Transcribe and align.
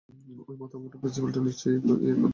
ঐ 0.47 0.53
মাথামোটা 0.55 0.97
প্রিন্সিপালটাও 0.97 1.43
নিশ্চয়ই 1.43 1.75
এই 1.75 1.79
একই 1.79 1.89
বুলি 1.91 1.99
আওড়াচ্ছে। 2.05 2.29